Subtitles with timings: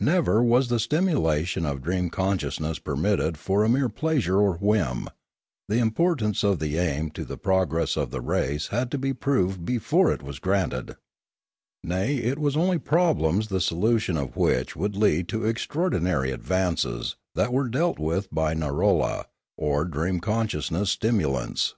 [0.00, 5.06] Never was the stimulation of dream consciousness permitted for a mere pleasure or whim;
[5.68, 9.64] the importance of the aim to the progress of the race had to be proved
[9.64, 10.96] before it was granted;
[11.84, 17.52] nay it was only problems the solution of which would lead to extraordinary advances, that
[17.52, 19.26] were dealt with by narolla
[19.56, 21.76] or dream consciousness stimu lants.